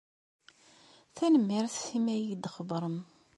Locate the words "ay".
2.13-2.21